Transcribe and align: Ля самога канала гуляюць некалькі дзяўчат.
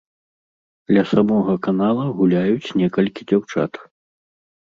Ля 0.95 1.01
самога 1.09 1.53
канала 1.67 2.05
гуляюць 2.21 2.73
некалькі 2.81 3.21
дзяўчат. 3.33 3.71